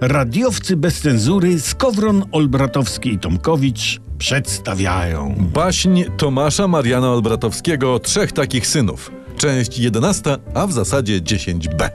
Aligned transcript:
Radiowcy 0.00 0.76
bez 0.76 1.00
cenzury 1.00 1.60
Skowron, 1.60 2.24
Olbratowski 2.32 3.12
i 3.12 3.18
Tomkowicz 3.18 4.00
przedstawiają. 4.18 5.34
Baśń 5.54 6.04
Tomasza 6.16 6.68
Mariana 6.68 7.10
Olbratowskiego 7.10 7.94
o 7.94 7.98
trzech 7.98 8.32
takich 8.32 8.66
synów. 8.66 9.10
Część 9.36 9.78
11, 9.78 10.36
a 10.54 10.66
w 10.66 10.72
zasadzie 10.72 11.20
10b. 11.20 11.90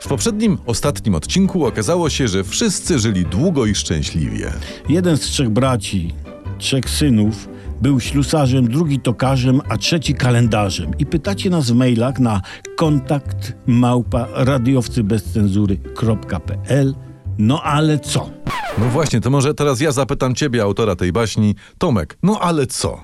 W 0.00 0.08
poprzednim, 0.08 0.58
ostatnim 0.66 1.14
odcinku 1.14 1.66
okazało 1.66 2.10
się, 2.10 2.28
że 2.28 2.44
wszyscy 2.44 2.98
żyli 2.98 3.24
długo 3.24 3.66
i 3.66 3.74
szczęśliwie. 3.74 4.52
Jeden 4.88 5.16
z 5.16 5.20
trzech 5.20 5.50
braci, 5.50 6.14
trzech 6.58 6.90
synów, 6.90 7.48
był 7.82 8.00
ślusarzem, 8.00 8.68
drugi 8.68 9.00
tokarzem, 9.00 9.60
a 9.68 9.78
trzeci 9.78 10.14
kalendarzem. 10.14 10.90
I 10.98 11.06
pytacie 11.06 11.50
nas 11.50 11.70
w 11.70 11.74
mailach 11.74 12.18
na 12.18 12.42
kontakt 12.76 13.52
małpa 13.66 14.28
radiowcybezcenzury.pl 14.34 17.05
No 17.38 17.62
ale 17.62 17.98
co? 17.98 18.30
No 18.78 18.88
właśnie, 18.88 19.20
to 19.20 19.30
może 19.30 19.54
teraz 19.54 19.80
ja 19.80 19.92
zapytam 19.92 20.34
ciebie, 20.34 20.62
autora 20.62 20.96
tej 20.96 21.12
baśni. 21.12 21.54
Tomek, 21.78 22.18
no 22.22 22.40
ale 22.40 22.66
co? 22.66 23.00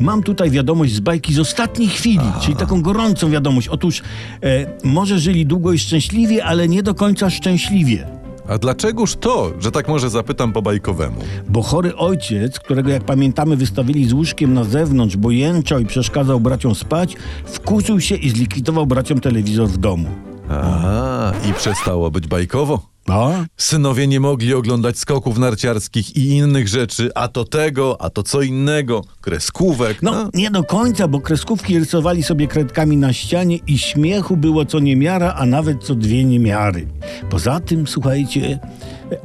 Mam 0.00 0.22
tutaj 0.22 0.50
wiadomość 0.50 0.92
z 0.92 1.00
bajki 1.00 1.34
z 1.34 1.38
ostatniej 1.38 1.88
chwili, 1.88 2.32
czyli 2.40 2.56
taką 2.56 2.82
gorącą 2.82 3.30
wiadomość. 3.30 3.68
Otóż 3.68 4.02
e, 4.42 4.66
może 4.84 5.18
żyli 5.18 5.46
długo 5.46 5.72
i 5.72 5.78
szczęśliwie, 5.78 6.44
ale 6.44 6.68
nie 6.68 6.82
do 6.82 6.94
końca 6.94 7.30
szczęśliwie. 7.30 8.06
A 8.48 8.58
dlaczegoż 8.58 9.16
to, 9.16 9.52
że 9.58 9.70
tak 9.70 9.88
może 9.88 10.10
zapytam 10.10 10.52
po 10.52 10.62
bajkowemu? 10.62 11.20
Bo 11.48 11.62
chory 11.62 11.96
ojciec, 11.96 12.58
którego 12.58 12.90
jak 12.90 13.04
pamiętamy 13.04 13.56
wystawili 13.56 14.08
z 14.08 14.12
łóżkiem 14.12 14.54
na 14.54 14.64
zewnątrz, 14.64 15.16
bo 15.16 15.30
jęczał 15.30 15.78
i 15.80 15.86
przeszkadzał 15.86 16.40
braciom 16.40 16.74
spać, 16.74 17.16
wkurzył 17.44 18.00
się 18.00 18.14
i 18.14 18.30
zlikwidował 18.30 18.86
braciom 18.86 19.20
telewizor 19.20 19.68
w 19.68 19.76
domu. 19.78 20.08
A, 20.50 21.32
i 21.50 21.52
przestało 21.52 22.10
być 22.10 22.26
bajkowo? 22.26 22.89
A? 23.08 23.44
Synowie 23.56 24.06
nie 24.06 24.20
mogli 24.20 24.54
oglądać 24.54 24.98
skoków 24.98 25.38
narciarskich 25.38 26.16
i 26.16 26.28
innych 26.28 26.68
rzeczy, 26.68 27.10
a 27.14 27.28
to 27.28 27.44
tego, 27.44 27.96
a 28.00 28.10
to 28.10 28.22
co 28.22 28.42
innego, 28.42 29.04
kreskówek. 29.20 30.02
No, 30.02 30.30
nie 30.34 30.50
do 30.50 30.64
końca, 30.64 31.08
bo 31.08 31.20
kreskówki 31.20 31.78
rysowali 31.78 32.22
sobie 32.22 32.48
kredkami 32.48 32.96
na 32.96 33.12
ścianie 33.12 33.58
i 33.66 33.78
śmiechu 33.78 34.36
było 34.36 34.64
co 34.64 34.78
niemiara, 34.78 35.34
a 35.38 35.46
nawet 35.46 35.84
co 35.84 35.94
dwie 35.94 36.24
niemiary. 36.24 36.86
Poza 37.30 37.60
tym, 37.60 37.86
słuchajcie, 37.86 38.58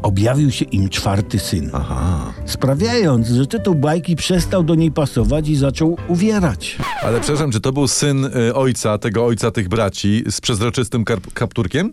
objawił 0.01 0.51
się 0.51 0.65
im 0.65 0.89
czwarty 0.89 1.39
syn. 1.39 1.69
Aha. 1.73 2.33
Sprawiając, 2.45 3.27
że 3.27 3.47
tytuł 3.47 3.75
bajki 3.75 4.15
przestał 4.15 4.63
do 4.63 4.75
niej 4.75 4.91
pasować 4.91 5.49
i 5.49 5.55
zaczął 5.55 5.97
uwierać. 6.07 6.77
Ale 7.03 7.19
przepraszam, 7.19 7.51
czy 7.51 7.59
to 7.59 7.71
był 7.71 7.87
syn 7.87 8.25
y, 8.25 8.55
ojca, 8.55 8.97
tego 8.97 9.25
ojca 9.25 9.51
tych 9.51 9.69
braci 9.69 10.23
z 10.29 10.41
przezroczystym 10.41 11.05
kapturkiem? 11.33 11.91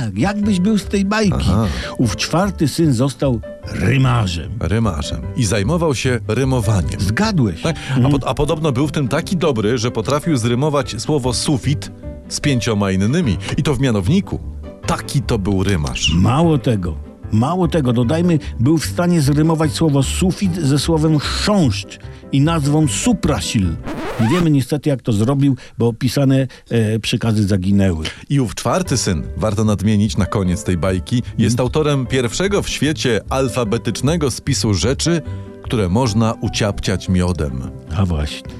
Tak, 0.00 0.18
jakbyś 0.18 0.60
był 0.60 0.78
z 0.78 0.84
tej 0.84 1.04
bajki. 1.04 1.34
Aha. 1.40 1.66
Ów 1.98 2.16
czwarty 2.16 2.68
syn 2.68 2.92
został 2.92 3.40
rymarzem. 3.72 4.52
Rymarzem. 4.60 5.20
I 5.36 5.44
zajmował 5.44 5.94
się 5.94 6.20
rymowaniem. 6.28 7.00
Zgadłeś. 7.00 7.62
Tak? 7.62 7.76
A, 8.04 8.08
po, 8.08 8.28
a 8.28 8.34
podobno 8.34 8.72
był 8.72 8.86
w 8.86 8.92
tym 8.92 9.08
taki 9.08 9.36
dobry, 9.36 9.78
że 9.78 9.90
potrafił 9.90 10.36
zrymować 10.36 10.94
słowo 11.02 11.32
sufit 11.32 11.90
z 12.28 12.40
pięcioma 12.40 12.90
innymi. 12.90 13.38
I 13.56 13.62
to 13.62 13.74
w 13.74 13.80
mianowniku. 13.80 14.40
Taki 14.86 15.22
to 15.22 15.38
był 15.38 15.64
rymarz. 15.64 16.12
Mało 16.14 16.58
tego. 16.58 16.94
Mało 17.32 17.68
tego, 17.68 17.92
dodajmy, 17.92 18.38
był 18.60 18.78
w 18.78 18.86
stanie 18.86 19.20
zrymować 19.20 19.72
słowo 19.72 20.02
sufit 20.02 20.56
ze 20.56 20.78
słowem 20.78 21.18
chrząszcz 21.18 21.98
i 22.32 22.40
nazwą 22.40 22.88
suprasil. 22.88 23.76
Nie 24.20 24.28
wiemy 24.28 24.50
niestety, 24.50 24.90
jak 24.90 25.02
to 25.02 25.12
zrobił, 25.12 25.56
bo 25.78 25.88
opisane 25.88 26.46
e, 26.70 26.98
przykazy 26.98 27.46
zaginęły. 27.46 28.04
I 28.30 28.40
ów 28.40 28.54
czwarty 28.54 28.96
syn, 28.96 29.22
warto 29.36 29.64
nadmienić 29.64 30.16
na 30.16 30.26
koniec 30.26 30.64
tej 30.64 30.76
bajki, 30.76 31.22
jest 31.38 31.60
autorem 31.60 32.06
pierwszego 32.06 32.62
w 32.62 32.68
świecie 32.68 33.20
alfabetycznego 33.30 34.30
spisu 34.30 34.74
rzeczy, 34.74 35.22
które 35.62 35.88
można 35.88 36.34
uciapciać 36.40 37.08
miodem. 37.08 37.70
A 37.96 38.04
właśnie. 38.04 38.50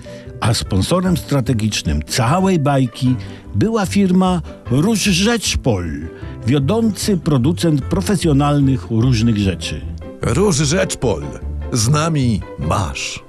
A 0.40 0.54
sponsorem 0.54 1.16
strategicznym 1.16 2.02
całej 2.02 2.58
bajki 2.58 3.16
była 3.54 3.86
firma 3.86 4.42
Róż 4.70 4.98
Rzeczpol, 4.98 5.86
wiodący 6.46 7.16
producent 7.16 7.82
profesjonalnych 7.82 8.86
różnych 8.90 9.38
rzeczy. 9.38 9.80
Róż 10.22 10.56
Rzeczpol, 10.56 11.22
z 11.72 11.88
nami 11.88 12.40
masz. 12.58 13.25